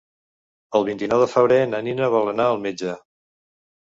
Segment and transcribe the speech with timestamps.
[0.79, 2.95] El vint-i-nou de febrer na Nina vol anar al metge.